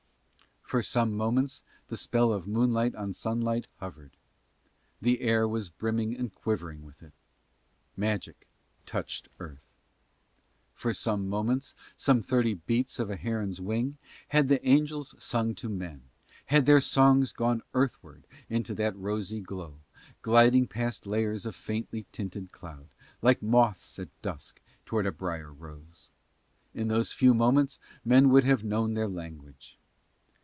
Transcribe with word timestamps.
For 0.63 0.81
some 0.83 1.17
moments 1.17 1.63
the 1.89 1.97
spell 1.97 2.31
of 2.31 2.47
moonlight 2.47 2.95
on 2.95 3.11
sunlight 3.11 3.67
hovered: 3.81 4.15
the 5.01 5.19
air 5.19 5.45
was 5.45 5.67
brimming 5.67 6.15
and 6.15 6.33
quivering 6.33 6.83
with 6.85 7.03
it: 7.03 7.11
magic 7.97 8.47
touched 8.85 9.27
earth. 9.41 9.67
For 10.73 10.93
some 10.93 11.27
moments, 11.27 11.75
some 11.97 12.21
thirty 12.21 12.53
beats 12.53 12.99
of 12.99 13.09
a 13.09 13.17
heron's 13.17 13.59
wing, 13.59 13.97
had 14.29 14.47
the 14.47 14.65
angels 14.65 15.13
sung 15.19 15.53
to 15.55 15.67
men, 15.67 16.03
had 16.45 16.65
their 16.65 16.79
songs 16.79 17.33
gone 17.33 17.61
earthward 17.73 18.25
into 18.47 18.73
that 18.75 18.95
rosy 18.95 19.41
glow, 19.41 19.77
gliding 20.21 20.67
past 20.67 21.05
layers 21.05 21.45
of 21.45 21.53
faintly 21.53 22.05
tinted 22.13 22.53
cloud, 22.53 22.87
like 23.21 23.43
moths 23.43 23.99
at 23.99 24.07
dusk 24.21 24.61
towards 24.85 25.09
a 25.09 25.11
briar 25.11 25.51
rose; 25.51 26.09
in 26.73 26.87
those 26.87 27.11
few 27.11 27.33
moments 27.33 27.77
men 28.05 28.29
would 28.29 28.45
have 28.45 28.63
known 28.63 28.93
their 28.93 29.09
language. 29.09 29.77